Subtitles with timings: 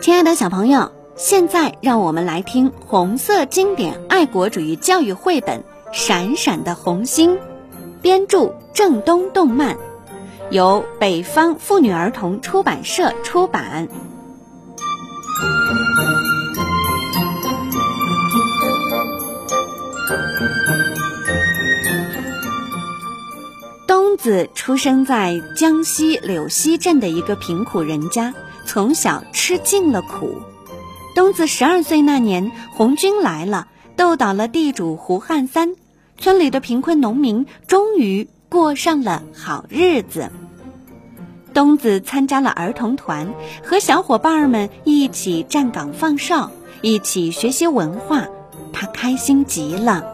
[0.00, 5.58] 亲爱的小朋友，现在让我们来听红色经典爱国主义教育绘本
[5.92, 7.34] 《闪闪的红星》，
[8.00, 9.76] 编著郑东动漫，
[10.50, 13.88] 由北方妇女儿童出版社出版。
[24.22, 28.32] 子出生在江西柳溪镇的一个贫苦人家。
[28.64, 30.40] 从小吃尽了苦。
[31.16, 33.66] 冬子十二岁那年，红军来了，
[33.96, 35.74] 斗倒了地主胡汉三，
[36.16, 40.30] 村里的贫困农民终于过上了好日子。
[41.52, 48.28] 冬子参加了儿童团，和小伙伴们一起站岗放哨，一起学习文化，
[48.72, 50.04] 他开心极了。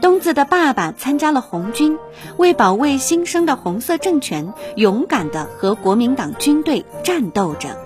[0.00, 1.98] 东子的爸爸参加了红军，
[2.38, 7.76] 为保卫新生的红色政权，勇敢地和国民党军队战斗着。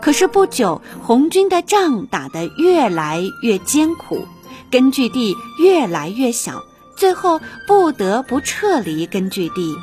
[0.00, 4.26] 可是不久，红军的仗打得越来越艰苦，
[4.70, 6.62] 根据地越来越小，
[6.96, 9.74] 最后不得不撤离根据地。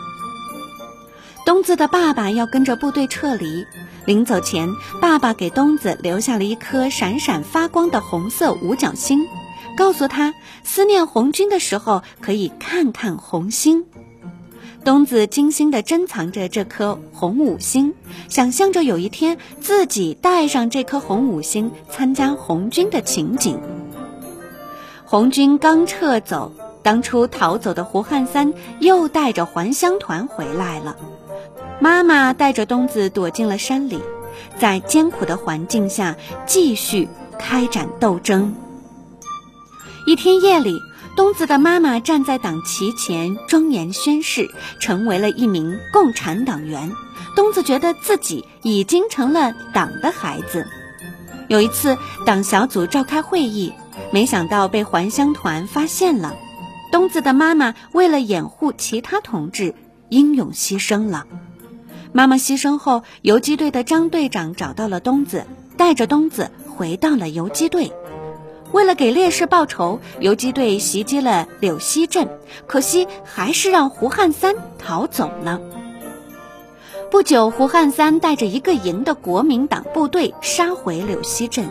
[1.45, 3.65] 东子的爸爸要跟着部队撤离，
[4.05, 4.69] 临走前，
[5.01, 9.19] 爸爸给东子留下了一颗闪闪发光的红色五角星。
[9.81, 13.83] 告诉他，思念红军的时候可以看看红星。
[14.85, 17.95] 冬子精心地珍藏着这颗红五星，
[18.29, 23.59] 想象着有一天自己带上这颗红五星参加红军的情景。
[25.03, 26.51] 红军刚撤走，
[26.83, 30.95] 当初逃走的胡汉三又带着还乡团回来了。
[31.79, 33.99] 妈妈带着冬子躲进了山里，
[34.59, 36.15] 在艰苦的环境下
[36.45, 37.09] 继续
[37.39, 38.53] 开展斗争。
[40.05, 40.81] 一天夜里，
[41.15, 44.49] 东子的妈妈站在党旗前庄严宣誓，
[44.79, 46.91] 成为了一名共产党员。
[47.35, 50.67] 东子觉得自己已经成了党的孩子。
[51.47, 53.73] 有一次，党小组召开会议，
[54.11, 56.35] 没想到被还乡团发现了。
[56.91, 59.75] 东子的妈妈为了掩护其他同志，
[60.09, 61.27] 英勇牺牲了。
[62.11, 65.45] 妈妈牺牲后，游击队的张队长找到了东子，
[65.77, 67.93] 带着东子回到了游击队。
[68.73, 72.27] 为了给烈士报仇，游击队袭击了柳溪镇，
[72.67, 75.59] 可惜还是让胡汉三逃走了。
[77.09, 81.69] 不久，胡汉三带着一个营的国民党部队杀回柳溪镇，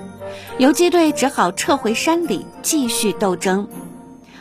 [0.59, 3.67] 游击队只好撤回山里继续斗争。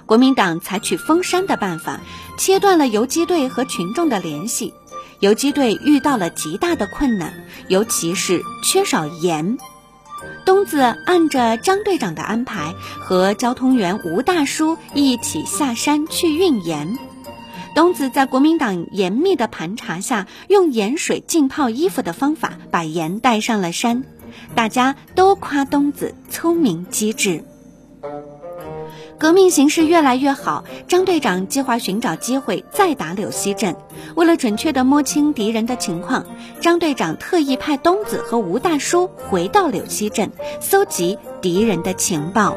[0.05, 2.01] 国民党采取封山的办法，
[2.37, 4.73] 切断了游击队和群众的联系，
[5.21, 7.31] 游击队遇到了极大的困难，
[7.69, 9.57] 尤其是缺少盐。
[10.45, 16.97] 东子按着张队长的安排，和交通员吴大叔一起下山去运盐。
[17.75, 24.03] 东子在国民党严密的盘查下，用盐水浸泡衣服的方法把盐带上了山。
[24.55, 27.43] 大家都夸东子聪明机智。
[29.19, 33.75] 革命形势越来越好，张队长计划寻找机会再打柳溪镇。
[34.15, 36.25] 为了准确地摸清敌人的情况，
[36.61, 40.31] 张队长特意派东子和吴大叔回到柳溪镇，
[40.61, 42.55] 搜集敌人的情报。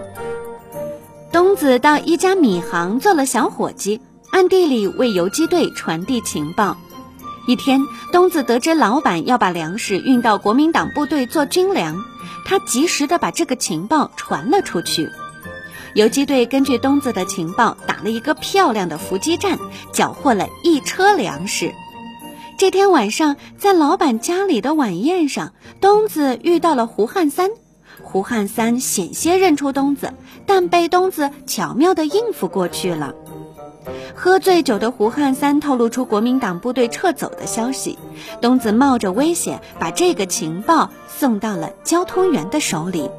[1.33, 4.01] 东子到一家米行做了小伙计，
[4.31, 6.77] 暗地里为游击队传递情报。
[7.49, 7.81] 一天，
[8.13, 12.05] 东子得知老板要把粮食运到国民党部队做军粮，
[12.45, 15.11] 他及时的把这个情报传了出去。
[15.95, 19.59] 游击队根据东子的情报，打了一个漂亮的伏击战，
[19.93, 21.75] 缴获了一车粮食。
[22.57, 27.51] 这天晚上，在老板家里的晚宴上，东子遇到了胡汉三。
[28.03, 30.15] 胡汉三险些认出东子，
[30.47, 33.15] 但被东子巧妙地应付过去了。
[34.15, 37.99] 喝醉酒的胡汉三透露出国民党部队撤走的消息，
[38.41, 43.11] 东子冒着危险把这个情报送到了交通员的手里。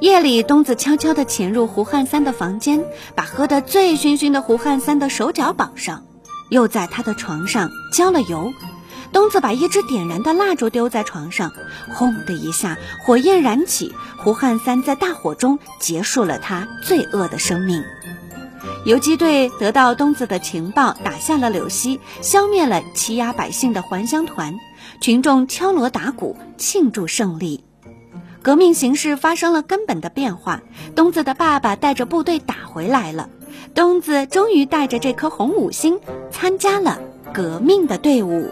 [0.00, 2.84] 夜里，东子悄悄地潜入胡汉三的房间，
[3.14, 6.04] 把喝得醉醺醺的胡汉三的手脚绑上，
[6.50, 8.52] 又在他的床上浇了油。
[9.10, 11.50] 东子把一支点燃的蜡烛丢在床上，
[11.94, 13.94] 轰的一下，火焰燃起。
[14.18, 17.82] 胡汉三在大火中结束了他罪恶的生命。
[18.84, 24.58] 游击队得到东子的情报，打下了柳溪，消灭了欺压百姓的还乡团，
[25.00, 27.64] 群众敲锣打鼓庆祝胜利。
[28.46, 30.62] 革命形势发生了根本的变化
[30.94, 33.28] 东子的爸爸带着部队打回来了。
[33.74, 35.98] 东子终于带着这颗红五星
[36.30, 37.00] 参加了
[37.34, 38.48] 革命的队伍。